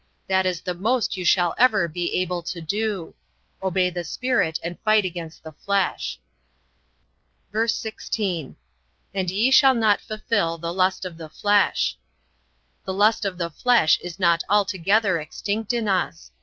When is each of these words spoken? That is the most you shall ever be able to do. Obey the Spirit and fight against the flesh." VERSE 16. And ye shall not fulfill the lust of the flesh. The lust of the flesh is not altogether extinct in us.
That 0.25 0.47
is 0.47 0.61
the 0.61 0.73
most 0.73 1.15
you 1.15 1.23
shall 1.23 1.53
ever 1.59 1.87
be 1.87 2.15
able 2.15 2.41
to 2.41 2.59
do. 2.59 3.13
Obey 3.61 3.91
the 3.91 4.03
Spirit 4.03 4.59
and 4.63 4.79
fight 4.79 5.05
against 5.05 5.43
the 5.43 5.51
flesh." 5.51 6.19
VERSE 7.51 7.75
16. 7.75 8.55
And 9.13 9.29
ye 9.29 9.51
shall 9.51 9.75
not 9.75 10.01
fulfill 10.01 10.57
the 10.57 10.73
lust 10.73 11.05
of 11.05 11.17
the 11.19 11.29
flesh. 11.29 11.99
The 12.83 12.93
lust 12.95 13.25
of 13.25 13.37
the 13.37 13.51
flesh 13.51 13.99
is 13.99 14.17
not 14.19 14.43
altogether 14.49 15.19
extinct 15.19 15.71
in 15.71 15.87
us. 15.87 16.31